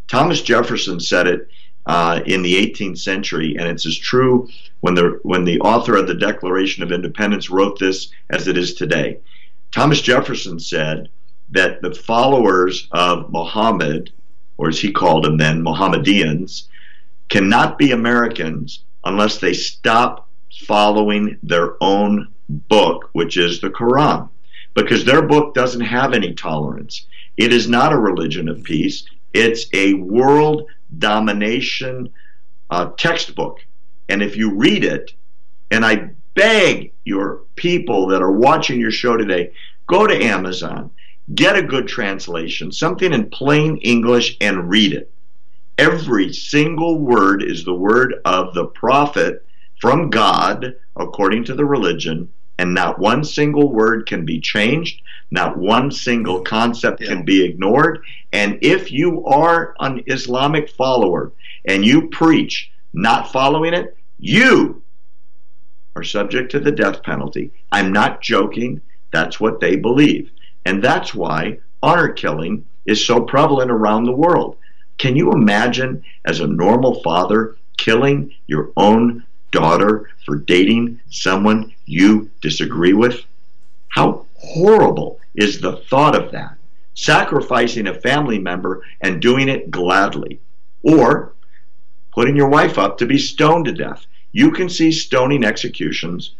Thomas 0.08 0.40
Jefferson 0.42 1.00
said 1.00 1.26
it 1.26 1.48
uh, 1.86 2.20
in 2.26 2.42
the 2.42 2.54
18th 2.54 2.98
century, 2.98 3.56
and 3.58 3.66
it's 3.68 3.86
as 3.86 3.98
true 3.98 4.48
when 4.80 4.94
the 4.94 5.18
when 5.22 5.44
the 5.44 5.60
author 5.60 5.96
of 5.96 6.06
the 6.06 6.14
Declaration 6.14 6.82
of 6.82 6.92
Independence 6.92 7.50
wrote 7.50 7.78
this 7.78 8.10
as 8.30 8.46
it 8.46 8.56
is 8.56 8.74
today. 8.74 9.18
Thomas 9.72 10.00
Jefferson 10.00 10.60
said 10.60 11.08
that 11.50 11.82
the 11.82 11.94
followers 11.94 12.86
of 12.92 13.30
Muhammad, 13.32 14.12
or 14.58 14.68
as 14.68 14.78
he 14.78 14.92
called 14.92 15.24
them 15.24 15.38
then, 15.38 15.62
Mohammedans, 15.62 16.68
cannot 17.28 17.78
be 17.78 17.90
Americans 17.90 18.84
unless 19.04 19.38
they 19.38 19.52
stop 19.52 20.25
following 20.58 21.38
their 21.42 21.82
own 21.82 22.28
book, 22.48 23.10
which 23.12 23.36
is 23.36 23.60
the 23.60 23.70
Quran, 23.70 24.28
because 24.74 25.04
their 25.04 25.22
book 25.22 25.54
doesn't 25.54 25.80
have 25.80 26.12
any 26.12 26.34
tolerance. 26.34 27.06
It 27.36 27.52
is 27.52 27.68
not 27.68 27.92
a 27.92 27.98
religion 27.98 28.48
of 28.48 28.62
peace. 28.64 29.04
It's 29.34 29.66
a 29.72 29.94
world 29.94 30.68
domination 30.98 32.10
uh, 32.70 32.90
textbook. 32.96 33.60
And 34.08 34.22
if 34.22 34.36
you 34.36 34.54
read 34.54 34.84
it, 34.84 35.12
and 35.70 35.84
I 35.84 36.10
beg 36.34 36.92
your 37.04 37.42
people 37.56 38.06
that 38.08 38.22
are 38.22 38.32
watching 38.32 38.80
your 38.80 38.90
show 38.90 39.16
today, 39.16 39.52
go 39.86 40.06
to 40.06 40.24
Amazon, 40.24 40.90
get 41.34 41.56
a 41.56 41.62
good 41.62 41.88
translation, 41.88 42.70
something 42.70 43.12
in 43.12 43.30
plain 43.30 43.78
English, 43.78 44.36
and 44.40 44.68
read 44.68 44.92
it. 44.92 45.10
Every 45.78 46.32
single 46.32 46.98
word 46.98 47.42
is 47.42 47.64
the 47.64 47.74
word 47.74 48.14
of 48.24 48.54
the 48.54 48.66
prophet 48.66 49.45
from 49.86 50.10
God, 50.10 50.74
according 50.96 51.44
to 51.44 51.54
the 51.54 51.64
religion, 51.64 52.28
and 52.58 52.74
not 52.74 52.98
one 52.98 53.22
single 53.22 53.72
word 53.72 54.04
can 54.06 54.24
be 54.24 54.40
changed, 54.40 55.00
not 55.30 55.56
one 55.56 55.92
single 55.92 56.40
concept 56.40 57.00
yeah. 57.00 57.06
can 57.06 57.24
be 57.24 57.44
ignored. 57.44 58.02
And 58.32 58.58
if 58.62 58.90
you 58.90 59.24
are 59.26 59.76
an 59.78 60.02
Islamic 60.08 60.70
follower 60.70 61.30
and 61.66 61.84
you 61.84 62.08
preach 62.08 62.72
not 62.94 63.30
following 63.30 63.74
it, 63.74 63.96
you 64.18 64.82
are 65.94 66.02
subject 66.02 66.50
to 66.50 66.58
the 66.58 66.72
death 66.72 67.04
penalty. 67.04 67.52
I'm 67.70 67.92
not 67.92 68.20
joking. 68.20 68.80
That's 69.12 69.38
what 69.38 69.60
they 69.60 69.76
believe. 69.76 70.32
And 70.64 70.82
that's 70.82 71.14
why 71.14 71.58
honor 71.80 72.08
killing 72.08 72.66
is 72.86 73.06
so 73.06 73.20
prevalent 73.20 73.70
around 73.70 74.02
the 74.02 74.10
world. 74.10 74.56
Can 74.98 75.14
you 75.14 75.30
imagine, 75.30 76.02
as 76.24 76.40
a 76.40 76.48
normal 76.48 77.00
father, 77.04 77.54
killing 77.76 78.34
your 78.48 78.72
own 78.76 79.22
daughter 79.50 80.10
for 80.24 80.36
dating 80.36 81.00
someone 81.10 81.72
you 81.84 82.30
disagree 82.40 82.92
with? 82.92 83.24
How 83.88 84.26
horrible 84.34 85.20
is 85.34 85.60
the 85.60 85.76
thought 85.88 86.14
of 86.14 86.32
that? 86.32 86.56
Sacrificing 86.94 87.86
a 87.86 88.00
family 88.00 88.38
member 88.38 88.82
and 89.00 89.22
doing 89.22 89.48
it 89.48 89.70
gladly. 89.70 90.40
Or 90.82 91.32
putting 92.12 92.36
your 92.36 92.48
wife 92.48 92.78
up 92.78 92.98
to 92.98 93.06
be 93.06 93.18
stoned 93.18 93.66
to 93.66 93.72
death. 93.72 94.06
You 94.32 94.50
can 94.50 94.68
see 94.68 94.90
stoning 94.92 95.44
executions 95.44 96.34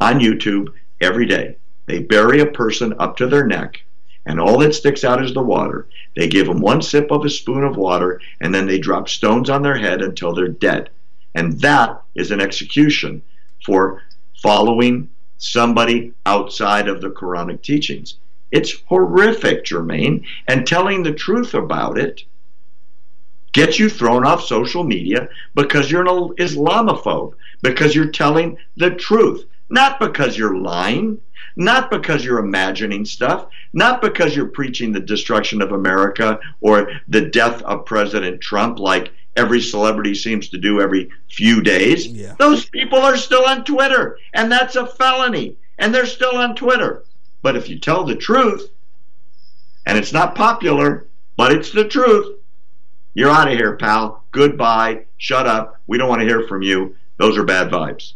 on 0.00 0.20
YouTube 0.20 0.72
every 1.00 1.26
day. 1.26 1.56
They 1.86 1.98
bury 1.98 2.40
a 2.40 2.46
person 2.46 2.94
up 2.98 3.16
to 3.16 3.26
their 3.26 3.46
neck, 3.46 3.82
and 4.24 4.38
all 4.38 4.58
that 4.58 4.74
sticks 4.74 5.04
out 5.04 5.24
is 5.24 5.34
the 5.34 5.42
water. 5.42 5.86
They 6.16 6.28
give 6.28 6.46
them 6.46 6.60
one 6.60 6.82
sip 6.82 7.10
of 7.10 7.24
a 7.24 7.30
spoon 7.30 7.64
of 7.64 7.76
water, 7.76 8.20
and 8.40 8.54
then 8.54 8.66
they 8.66 8.78
drop 8.78 9.08
stones 9.08 9.50
on 9.50 9.62
their 9.62 9.76
head 9.76 10.00
until 10.00 10.32
they're 10.32 10.48
dead. 10.48 10.90
And 11.34 11.60
that 11.60 12.02
is 12.14 12.30
an 12.30 12.40
execution 12.40 13.22
for 13.64 14.02
following 14.42 15.08
somebody 15.38 16.12
outside 16.26 16.88
of 16.88 17.00
the 17.00 17.10
Quranic 17.10 17.62
teachings. 17.62 18.18
It's 18.50 18.82
horrific, 18.86 19.64
Jermaine, 19.64 20.24
and 20.46 20.66
telling 20.66 21.02
the 21.02 21.12
truth 21.12 21.54
about 21.54 21.98
it 21.98 22.24
gets 23.52 23.78
you 23.78 23.88
thrown 23.88 24.26
off 24.26 24.44
social 24.44 24.84
media 24.84 25.28
because 25.54 25.90
you're 25.90 26.02
an 26.02 26.34
Islamophobe, 26.36 27.34
because 27.62 27.94
you're 27.94 28.06
telling 28.06 28.56
the 28.76 28.90
truth, 28.90 29.46
not 29.68 29.98
because 29.98 30.36
you're 30.36 30.56
lying, 30.56 31.18
not 31.56 31.90
because 31.90 32.24
you're 32.24 32.38
imagining 32.38 33.04
stuff, 33.04 33.46
not 33.72 34.00
because 34.00 34.34
you're 34.34 34.46
preaching 34.46 34.92
the 34.92 35.00
destruction 35.00 35.60
of 35.60 35.72
America 35.72 36.38
or 36.60 36.90
the 37.08 37.20
death 37.20 37.62
of 37.62 37.84
President 37.84 38.40
Trump 38.40 38.78
like 38.78 39.12
every 39.36 39.60
celebrity 39.60 40.14
seems 40.14 40.48
to 40.50 40.58
do 40.58 40.80
every 40.80 41.10
few 41.30 41.62
days. 41.62 42.06
Yeah. 42.06 42.34
Those 42.38 42.66
people 42.66 42.98
are 42.98 43.16
still 43.16 43.44
on 43.44 43.64
Twitter, 43.64 44.18
and 44.34 44.50
that's 44.50 44.76
a 44.76 44.86
felony, 44.86 45.56
and 45.78 45.94
they're 45.94 46.06
still 46.06 46.36
on 46.36 46.54
Twitter. 46.54 47.04
But 47.42 47.56
if 47.56 47.68
you 47.68 47.78
tell 47.78 48.04
the 48.04 48.14
truth, 48.14 48.70
and 49.86 49.98
it's 49.98 50.12
not 50.12 50.34
popular, 50.34 51.06
but 51.36 51.52
it's 51.52 51.72
the 51.72 51.88
truth, 51.88 52.38
you're 53.14 53.30
out 53.30 53.50
of 53.50 53.54
here, 53.54 53.76
pal. 53.76 54.24
Goodbye. 54.30 55.04
Shut 55.18 55.46
up. 55.46 55.80
We 55.86 55.98
don't 55.98 56.08
want 56.08 56.20
to 56.20 56.26
hear 56.26 56.46
from 56.46 56.62
you. 56.62 56.96
Those 57.18 57.36
are 57.36 57.44
bad 57.44 57.70
vibes. 57.70 58.14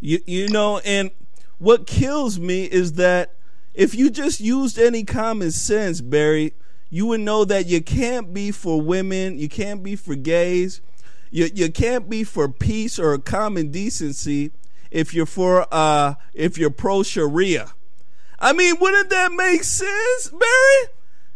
You, 0.00 0.20
you 0.26 0.48
know, 0.48 0.78
and 0.80 1.10
what 1.58 1.86
kills 1.86 2.38
me 2.38 2.64
is 2.64 2.94
that 2.94 3.34
if 3.72 3.94
you 3.94 4.10
just 4.10 4.40
used 4.40 4.78
any 4.78 5.04
common 5.04 5.50
sense, 5.50 6.00
Barry, 6.00 6.54
you 6.92 7.06
would 7.06 7.20
know 7.20 7.42
that 7.46 7.64
you 7.64 7.80
can't 7.80 8.34
be 8.34 8.50
for 8.50 8.78
women, 8.78 9.38
you 9.38 9.48
can't 9.48 9.82
be 9.82 9.96
for 9.96 10.14
gays, 10.14 10.82
you 11.30 11.48
you 11.54 11.72
can't 11.72 12.10
be 12.10 12.22
for 12.22 12.50
peace 12.50 12.98
or 12.98 13.16
common 13.16 13.70
decency 13.70 14.52
if 14.90 15.14
you're 15.14 15.24
for 15.24 15.66
uh 15.72 16.16
if 16.34 16.58
you're 16.58 16.68
pro 16.68 17.02
Sharia. 17.02 17.72
I 18.38 18.52
mean, 18.52 18.74
wouldn't 18.78 19.08
that 19.08 19.32
make 19.32 19.64
sense, 19.64 20.28
Barry? 20.28 20.92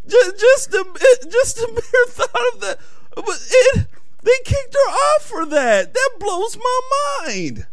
Just 0.07 0.39
just 0.39 0.71
the 0.73 0.85
just 1.33 1.57
the 1.57 1.69
mere 1.73 2.07
thought 2.09 2.55
of 2.55 2.61
that, 2.61 2.79
it 3.17 3.87
they 4.23 4.39
kicked 4.45 4.75
her 4.75 4.91
off 4.91 5.23
for 5.23 5.47
that. 5.47 5.95
That 5.95 6.11
blows 6.21 6.59
my 6.59 6.81
mind. 7.25 7.67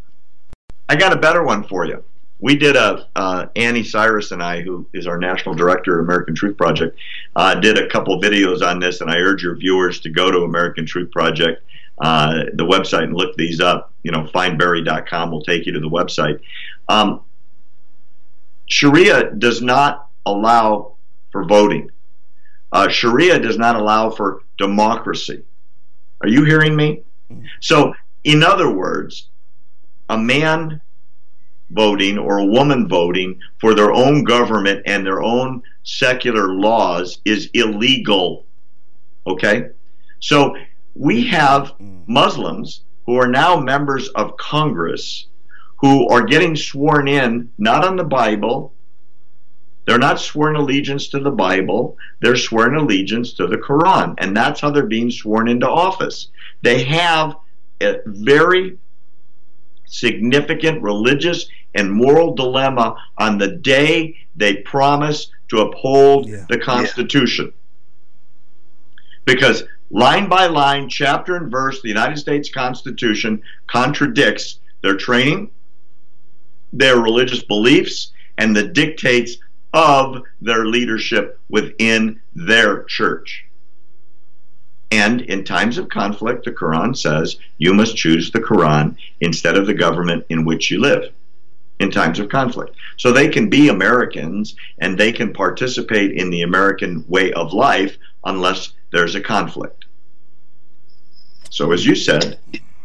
I 0.88 0.96
got 0.96 1.12
a 1.12 1.16
better 1.16 1.44
one 1.44 1.62
for 1.64 1.84
you 1.84 2.02
we 2.44 2.54
did 2.54 2.76
a 2.76 3.08
uh, 3.16 3.46
Annie 3.56 3.82
Cyrus 3.82 4.30
and 4.30 4.42
I, 4.42 4.60
who 4.60 4.86
is 4.92 5.06
our 5.06 5.16
national 5.16 5.54
director 5.54 5.98
of 5.98 6.04
American 6.04 6.34
Truth 6.34 6.58
Project, 6.58 6.98
uh, 7.34 7.54
did 7.54 7.78
a 7.78 7.88
couple 7.88 8.20
videos 8.20 8.60
on 8.60 8.78
this, 8.78 9.00
and 9.00 9.10
I 9.10 9.16
urge 9.16 9.42
your 9.42 9.56
viewers 9.56 9.98
to 10.00 10.10
go 10.10 10.30
to 10.30 10.40
American 10.40 10.84
Truth 10.84 11.10
Project, 11.10 11.64
uh, 12.02 12.42
the 12.52 12.66
website, 12.66 13.04
and 13.04 13.14
look 13.14 13.34
these 13.38 13.62
up. 13.62 13.94
You 14.02 14.12
know, 14.12 14.24
findbarry.com 14.24 15.30
will 15.30 15.42
take 15.42 15.64
you 15.64 15.72
to 15.72 15.80
the 15.80 15.88
website. 15.88 16.38
Um, 16.86 17.22
Sharia 18.66 19.30
does 19.30 19.62
not 19.62 20.10
allow 20.26 20.96
for 21.32 21.46
voting. 21.46 21.90
Uh, 22.70 22.90
Sharia 22.90 23.38
does 23.38 23.56
not 23.56 23.74
allow 23.74 24.10
for 24.10 24.42
democracy. 24.58 25.44
Are 26.20 26.28
you 26.28 26.44
hearing 26.44 26.76
me? 26.76 27.04
Mm. 27.30 27.46
So, 27.60 27.94
in 28.22 28.42
other 28.42 28.70
words, 28.70 29.30
a 30.10 30.18
man 30.18 30.82
voting 31.70 32.18
or 32.18 32.38
a 32.38 32.46
woman 32.46 32.88
voting 32.88 33.38
for 33.58 33.74
their 33.74 33.92
own 33.92 34.24
government 34.24 34.82
and 34.86 35.04
their 35.04 35.22
own 35.22 35.62
secular 35.82 36.52
laws 36.54 37.18
is 37.24 37.50
illegal. 37.54 38.46
Okay? 39.26 39.68
So 40.20 40.56
we 40.94 41.26
have 41.26 41.74
Muslims 42.06 42.82
who 43.06 43.16
are 43.16 43.28
now 43.28 43.58
members 43.58 44.08
of 44.10 44.36
Congress 44.36 45.26
who 45.76 46.08
are 46.08 46.22
getting 46.22 46.56
sworn 46.56 47.08
in 47.08 47.50
not 47.58 47.84
on 47.84 47.96
the 47.96 48.04
Bible. 48.04 48.72
They're 49.86 49.98
not 49.98 50.18
sworn 50.18 50.56
allegiance 50.56 51.08
to 51.08 51.20
the 51.20 51.30
Bible. 51.30 51.98
They're 52.22 52.36
sworn 52.36 52.74
allegiance 52.74 53.34
to 53.34 53.46
the 53.46 53.58
Quran. 53.58 54.14
And 54.16 54.34
that's 54.34 54.60
how 54.60 54.70
they're 54.70 54.86
being 54.86 55.10
sworn 55.10 55.46
into 55.46 55.68
office. 55.68 56.28
They 56.62 56.84
have 56.84 57.36
a 57.82 57.98
very 58.06 58.78
significant 59.86 60.82
religious 60.82 61.46
and 61.74 61.90
moral 61.90 62.34
dilemma 62.34 62.96
on 63.18 63.38
the 63.38 63.48
day 63.48 64.16
they 64.36 64.56
promise 64.56 65.30
to 65.48 65.60
uphold 65.60 66.28
yeah. 66.28 66.44
the 66.48 66.58
Constitution. 66.58 67.46
Yeah. 67.46 67.52
Because 69.26 69.64
line 69.90 70.28
by 70.28 70.46
line, 70.46 70.88
chapter 70.88 71.36
and 71.36 71.50
verse, 71.50 71.80
the 71.82 71.88
United 71.88 72.18
States 72.18 72.50
Constitution 72.50 73.42
contradicts 73.66 74.60
their 74.82 74.96
training, 74.96 75.50
their 76.72 76.98
religious 76.98 77.42
beliefs, 77.42 78.12
and 78.38 78.54
the 78.54 78.68
dictates 78.68 79.36
of 79.72 80.22
their 80.40 80.66
leadership 80.66 81.40
within 81.48 82.20
their 82.34 82.84
church. 82.84 83.43
And 84.94 85.22
in 85.22 85.42
times 85.42 85.76
of 85.76 85.88
conflict, 85.88 86.44
the 86.44 86.52
Quran 86.52 86.96
says 86.96 87.36
you 87.58 87.74
must 87.74 87.96
choose 87.96 88.30
the 88.30 88.38
Quran 88.38 88.96
instead 89.20 89.56
of 89.56 89.66
the 89.66 89.74
government 89.74 90.24
in 90.28 90.44
which 90.44 90.70
you 90.70 90.80
live 90.80 91.12
in 91.80 91.90
times 91.90 92.20
of 92.20 92.28
conflict. 92.28 92.76
So 92.96 93.10
they 93.10 93.26
can 93.26 93.50
be 93.50 93.68
Americans 93.70 94.54
and 94.78 94.96
they 94.96 95.10
can 95.10 95.32
participate 95.32 96.12
in 96.12 96.30
the 96.30 96.42
American 96.42 97.04
way 97.08 97.32
of 97.32 97.52
life 97.52 97.98
unless 98.22 98.72
there's 98.92 99.16
a 99.16 99.20
conflict. 99.20 99.84
So, 101.50 101.72
as 101.72 101.84
you 101.84 101.96
said, 101.96 102.38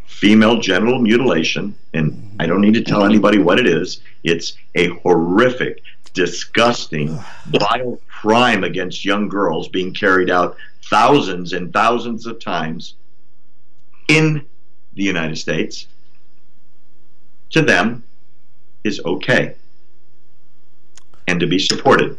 female 0.08 0.60
genital 0.60 1.00
mutilation, 1.00 1.76
and 1.94 2.36
I 2.40 2.48
don't 2.48 2.62
need 2.62 2.74
to 2.74 2.84
tell 2.84 3.06
anybody 3.06 3.38
what 3.38 3.60
it 3.60 3.68
is, 3.68 4.02
it's 4.24 4.54
a 4.74 4.88
horrific, 5.04 5.84
disgusting, 6.14 7.20
vile 7.48 8.00
crime 8.08 8.64
against 8.64 9.06
young 9.06 9.30
girls 9.30 9.68
being 9.68 9.94
carried 9.94 10.30
out 10.30 10.58
thousands 10.84 11.54
and 11.54 11.72
thousands 11.72 12.26
of 12.26 12.40
times 12.40 12.96
in 14.08 14.46
the 14.94 15.04
United 15.04 15.38
States. 15.38 15.88
To 17.52 17.62
them, 17.62 18.04
is 18.84 19.02
okay, 19.06 19.56
and 21.28 21.40
to 21.40 21.48
be 21.48 21.60
supported, 21.60 22.18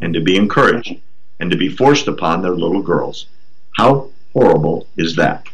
and 0.00 0.14
to 0.14 0.20
be 0.20 0.36
encouraged, 0.36 0.96
and 1.40 1.50
to 1.50 1.56
be 1.56 1.68
forced 1.68 2.08
upon 2.08 2.40
their 2.40 2.54
little 2.54 2.82
girls. 2.82 3.26
How 3.76 4.10
horrible 4.32 4.86
is 4.96 5.16
that? 5.16 5.46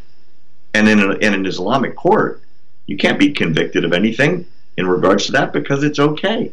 And 0.74 0.88
in, 0.88 1.00
a, 1.00 1.12
in 1.14 1.34
an 1.34 1.46
Islamic 1.46 1.96
court, 1.96 2.42
You 2.86 2.96
can't 2.96 3.18
be 3.18 3.32
convicted 3.32 3.84
of 3.84 3.92
anything 3.92 4.46
in 4.76 4.86
regards 4.86 5.26
to 5.26 5.32
that 5.32 5.52
because 5.52 5.82
it's 5.82 5.98
okay. 5.98 6.52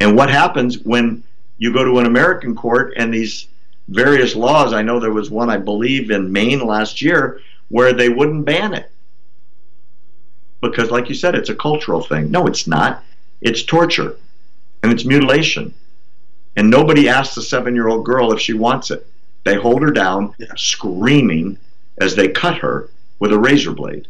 And 0.00 0.16
what 0.16 0.30
happens 0.30 0.78
when 0.78 1.22
you 1.58 1.72
go 1.72 1.84
to 1.84 1.98
an 1.98 2.06
American 2.06 2.54
court 2.54 2.94
and 2.96 3.12
these 3.12 3.48
various 3.88 4.34
laws, 4.34 4.72
I 4.72 4.82
know 4.82 5.00
there 5.00 5.12
was 5.12 5.30
one, 5.30 5.50
I 5.50 5.56
believe, 5.56 6.10
in 6.10 6.32
Maine 6.32 6.60
last 6.60 7.00
year 7.00 7.40
where 7.68 7.92
they 7.92 8.08
wouldn't 8.08 8.44
ban 8.44 8.74
it. 8.74 8.90
Because, 10.60 10.90
like 10.90 11.08
you 11.08 11.14
said, 11.14 11.34
it's 11.34 11.50
a 11.50 11.54
cultural 11.54 12.02
thing. 12.02 12.30
No, 12.30 12.46
it's 12.46 12.66
not. 12.66 13.04
It's 13.40 13.62
torture 13.62 14.16
and 14.82 14.92
it's 14.92 15.04
mutilation. 15.04 15.74
And 16.56 16.70
nobody 16.70 17.08
asks 17.08 17.36
a 17.36 17.42
seven 17.42 17.74
year 17.74 17.88
old 17.88 18.04
girl 18.04 18.32
if 18.32 18.40
she 18.40 18.54
wants 18.54 18.90
it. 18.90 19.06
They 19.44 19.54
hold 19.54 19.82
her 19.82 19.90
down, 19.90 20.34
yeah. 20.38 20.46
screaming 20.56 21.58
as 22.00 22.16
they 22.16 22.28
cut 22.28 22.58
her 22.58 22.90
with 23.18 23.32
a 23.32 23.38
razor 23.38 23.72
blade. 23.72 24.08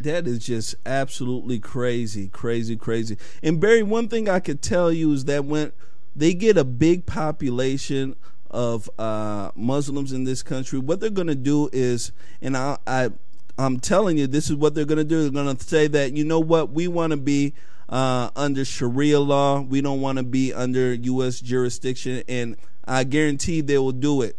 That 0.00 0.26
is 0.26 0.44
just 0.44 0.74
absolutely 0.84 1.60
crazy, 1.60 2.28
crazy, 2.28 2.76
crazy. 2.76 3.16
And 3.42 3.60
Barry, 3.60 3.82
one 3.82 4.08
thing 4.08 4.28
I 4.28 4.40
could 4.40 4.62
tell 4.62 4.92
you 4.92 5.12
is 5.12 5.26
that 5.26 5.44
when 5.44 5.72
they 6.16 6.34
get 6.34 6.56
a 6.56 6.64
big 6.64 7.06
population 7.06 8.16
of 8.50 8.90
uh, 8.98 9.52
Muslims 9.54 10.12
in 10.12 10.24
this 10.24 10.42
country, 10.42 10.78
what 10.78 10.98
they're 10.98 11.08
going 11.08 11.28
to 11.28 11.36
do 11.36 11.70
is, 11.72 12.10
and 12.42 12.56
I, 12.56 12.78
I, 12.86 13.10
I'm 13.58 13.78
telling 13.78 14.18
you, 14.18 14.26
this 14.26 14.50
is 14.50 14.56
what 14.56 14.74
they're 14.74 14.84
going 14.84 14.98
to 14.98 15.04
do. 15.04 15.22
They're 15.22 15.44
going 15.44 15.56
to 15.56 15.64
say 15.64 15.86
that 15.88 16.16
you 16.16 16.24
know 16.24 16.40
what, 16.40 16.70
we 16.70 16.88
want 16.88 17.12
to 17.12 17.16
be 17.16 17.54
uh, 17.88 18.30
under 18.34 18.64
Sharia 18.64 19.20
law. 19.20 19.60
We 19.60 19.80
don't 19.80 20.00
want 20.00 20.18
to 20.18 20.24
be 20.24 20.52
under 20.52 20.94
U.S. 20.94 21.40
jurisdiction, 21.40 22.24
and 22.28 22.56
I 22.84 23.04
guarantee 23.04 23.60
they 23.60 23.78
will 23.78 23.92
do 23.92 24.22
it. 24.22 24.36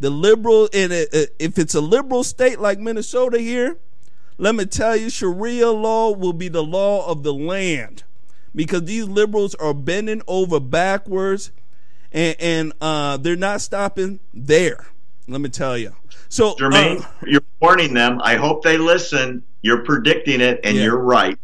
The 0.00 0.10
liberal, 0.10 0.68
and 0.72 0.92
if 0.92 1.58
it's 1.58 1.74
a 1.74 1.80
liberal 1.80 2.24
state 2.24 2.60
like 2.60 2.78
Minnesota 2.78 3.38
here, 3.38 3.78
let 4.38 4.54
me 4.54 4.66
tell 4.66 4.96
you, 4.96 5.10
Sharia 5.10 5.70
law 5.70 6.10
will 6.12 6.32
be 6.32 6.48
the 6.48 6.62
law 6.62 7.06
of 7.08 7.22
the 7.22 7.32
land 7.32 8.02
because 8.54 8.84
these 8.84 9.06
liberals 9.06 9.54
are 9.56 9.74
bending 9.74 10.22
over 10.26 10.60
backwards 10.60 11.52
and, 12.12 12.36
and 12.38 12.72
uh, 12.80 13.16
they're 13.16 13.36
not 13.36 13.60
stopping 13.60 14.20
there. 14.32 14.86
Let 15.26 15.40
me 15.40 15.48
tell 15.48 15.76
you. 15.78 15.94
So, 16.28 16.54
Jermaine, 16.54 17.02
uh, 17.02 17.08
you're 17.26 17.42
warning 17.60 17.94
them. 17.94 18.20
I 18.22 18.36
hope 18.36 18.62
they 18.62 18.76
listen. 18.76 19.42
You're 19.62 19.84
predicting 19.84 20.40
it, 20.40 20.60
and 20.64 20.76
yeah. 20.76 20.82
you're 20.84 20.98
right. 20.98 21.38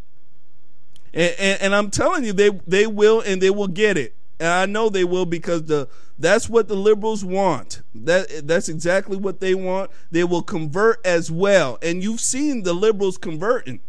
And, 1.14 1.34
and, 1.38 1.62
and, 1.62 1.74
I'm 1.74 1.90
telling 1.90 2.24
you, 2.24 2.32
they 2.32 2.50
they 2.66 2.86
will, 2.86 3.20
and 3.20 3.40
they 3.40 3.50
will 3.50 3.68
get 3.68 3.96
it. 3.96 4.14
And 4.40 4.48
I 4.48 4.64
know 4.64 4.88
they 4.88 5.04
will 5.04 5.26
because 5.26 5.64
the 5.64 5.88
that's 6.18 6.48
what 6.48 6.66
the 6.66 6.74
liberals 6.74 7.24
want. 7.24 7.82
That 7.94 8.48
that's 8.48 8.70
exactly 8.70 9.18
what 9.18 9.40
they 9.40 9.54
want. 9.54 9.90
They 10.10 10.24
will 10.24 10.42
convert 10.42 11.04
as 11.04 11.30
well, 11.30 11.78
and 11.82 12.02
you've 12.02 12.20
seen 12.20 12.62
the 12.62 12.72
liberals 12.72 13.18
converting. 13.18 13.80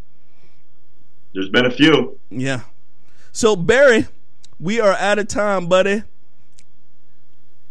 There's 1.33 1.49
been 1.49 1.65
a 1.65 1.71
few. 1.71 2.19
Yeah. 2.29 2.61
So 3.31 3.55
Barry, 3.55 4.07
we 4.59 4.81
are 4.81 4.93
out 4.93 5.19
of 5.19 5.29
time, 5.29 5.67
buddy. 5.67 6.03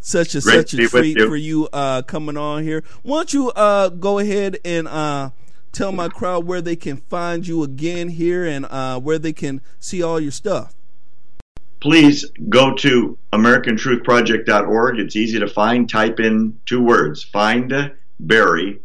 Such 0.01 0.35
a 0.35 0.41
Great 0.41 0.71
such 0.71 0.75
a 0.81 0.89
treat 0.89 1.19
you. 1.19 1.29
for 1.29 1.37
you 1.37 1.69
uh, 1.75 2.01
coming 2.03 2.39
on 2.39 2.63
here. 2.63 2.83
Why 3.03 3.19
don't 3.19 3.35
you 3.35 3.51
uh, 3.51 3.91
go 3.91 4.19
ahead 4.19 4.57
and 4.65 4.89
uh, 4.89 5.31
tell 5.73 5.93
my 5.93 6.09
crowd 6.09 6.47
where 6.47 6.63
they 6.63 6.77
can 6.77 6.97
find 6.97 7.47
you 7.47 7.63
again 7.63 8.09
here 8.09 8.47
and 8.47 8.65
uh, 8.65 8.99
where 8.99 9.19
they 9.19 9.35
can 9.35 9.61
see 9.79 10.03
all 10.03 10.19
your 10.19 10.31
stuff? 10.31 10.75
Please 11.81 12.27
go 12.49 12.75
to 12.75 13.19
AmericanTruthProject.org. 13.33 14.99
It's 14.99 15.17
easy 15.17 15.39
to 15.39 15.49
find. 15.49 15.89
Type 15.89 16.21
in 16.21 16.59
two 16.67 16.83
words 16.83 17.23
find 17.23 17.93
Barry. 18.19 18.81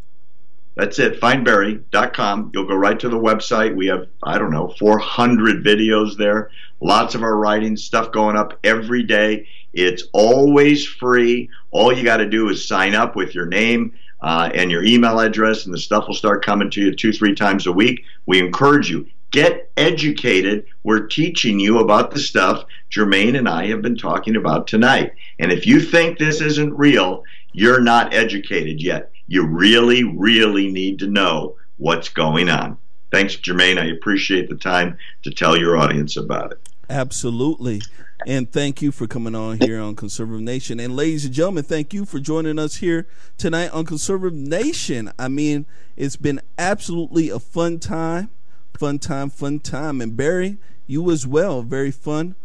That's 0.75 0.99
it, 0.99 1.21
findbarry.com. 1.21 2.51
You'll 2.53 2.67
go 2.67 2.75
right 2.75 2.99
to 2.99 3.07
the 3.07 3.17
website. 3.17 3.75
We 3.75 3.87
have, 3.87 4.07
I 4.23 4.37
don't 4.37 4.51
know, 4.51 4.73
400 4.77 5.63
videos 5.63 6.17
there. 6.17 6.49
Lots 6.81 7.15
of 7.15 7.23
our 7.23 7.37
writing, 7.37 7.77
stuff 7.77 8.11
going 8.11 8.35
up 8.35 8.59
every 8.63 9.03
day. 9.03 9.47
It's 9.73 10.03
always 10.11 10.85
free. 10.85 11.49
All 11.71 11.93
you 11.93 12.03
got 12.03 12.17
to 12.17 12.29
do 12.29 12.49
is 12.49 12.67
sign 12.67 12.93
up 12.93 13.15
with 13.15 13.33
your 13.33 13.45
name 13.45 13.93
uh, 14.21 14.49
and 14.53 14.69
your 14.69 14.83
email 14.83 15.19
address, 15.19 15.65
and 15.65 15.73
the 15.73 15.79
stuff 15.79 16.07
will 16.07 16.15
start 16.15 16.43
coming 16.43 16.69
to 16.71 16.81
you 16.81 16.93
two, 16.93 17.13
three 17.13 17.35
times 17.35 17.67
a 17.67 17.71
week. 17.71 18.03
We 18.25 18.39
encourage 18.39 18.89
you 18.89 19.07
Get 19.35 19.69
educated. 19.75 20.65
We're 20.83 21.07
teaching 21.07 21.59
you 21.59 21.79
about 21.79 22.11
the 22.11 22.21
stuff 22.21 22.63
Jermaine 22.89 23.37
and 23.37 23.49
I 23.49 23.67
have 23.67 23.81
been 23.81 23.97
talking 23.97 24.37
about 24.37 24.65
tonight. 24.65 25.11
And 25.39 25.51
if 25.51 25.67
you 25.67 25.81
think 25.81 26.17
this 26.17 26.39
isn't 26.39 26.73
real, 26.73 27.21
you're 27.51 27.81
not 27.81 28.13
educated 28.13 28.81
yet. 28.81 29.11
You 29.27 29.45
really, 29.45 30.05
really 30.05 30.71
need 30.71 30.99
to 30.99 31.07
know 31.07 31.57
what's 31.75 32.07
going 32.07 32.47
on. 32.47 32.77
Thanks, 33.11 33.35
Jermaine. 33.35 33.77
I 33.77 33.87
appreciate 33.87 34.47
the 34.47 34.55
time 34.55 34.97
to 35.23 35.31
tell 35.31 35.57
your 35.57 35.75
audience 35.75 36.15
about 36.15 36.53
it. 36.53 36.69
Absolutely. 36.89 37.81
And 38.25 38.49
thank 38.49 38.81
you 38.81 38.93
for 38.93 39.05
coming 39.05 39.35
on 39.35 39.59
here 39.59 39.81
on 39.81 39.97
Conservative 39.97 40.43
Nation. 40.43 40.79
And 40.79 40.95
ladies 40.95 41.25
and 41.25 41.33
gentlemen, 41.33 41.65
thank 41.65 41.93
you 41.93 42.05
for 42.05 42.21
joining 42.21 42.57
us 42.57 42.77
here 42.77 43.05
tonight 43.37 43.71
on 43.71 43.83
Conservative 43.83 44.39
Nation. 44.39 45.11
I 45.19 45.27
mean, 45.27 45.65
it's 45.97 46.15
been 46.15 46.39
absolutely 46.57 47.27
a 47.27 47.39
fun 47.39 47.79
time. 47.79 48.29
Fun 48.77 48.99
time, 48.99 49.29
fun 49.29 49.59
time. 49.59 50.01
And 50.01 50.17
Barry, 50.17 50.57
you 50.85 51.09
as 51.11 51.25
well. 51.25 51.61
Very 51.61 51.91
fun. 51.91 52.35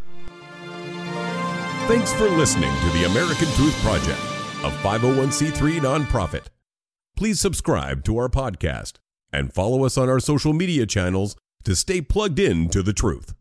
Thanks 1.88 2.12
for 2.12 2.28
listening 2.28 2.70
to 2.70 2.90
the 2.90 3.04
American 3.10 3.48
Truth 3.54 3.76
Project, 3.82 4.20
a 4.62 4.70
501c3 4.82 5.80
nonprofit. 5.80 6.46
Please 7.16 7.40
subscribe 7.40 8.04
to 8.04 8.16
our 8.16 8.28
podcast 8.28 8.94
and 9.32 9.52
follow 9.52 9.84
us 9.84 9.98
on 9.98 10.08
our 10.08 10.20
social 10.20 10.52
media 10.52 10.86
channels 10.86 11.36
to 11.64 11.74
stay 11.74 12.00
plugged 12.00 12.38
in 12.38 12.68
to 12.68 12.82
the 12.82 12.92
truth. 12.92 13.34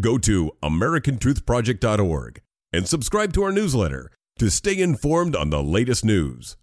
Go 0.00 0.18
to 0.18 0.52
americantruthproject.org 0.62 2.42
and 2.72 2.88
subscribe 2.88 3.32
to 3.32 3.42
our 3.44 3.52
newsletter 3.52 4.10
to 4.38 4.50
stay 4.50 4.78
informed 4.78 5.34
on 5.34 5.50
the 5.50 5.62
latest 5.62 6.04
news. 6.04 6.56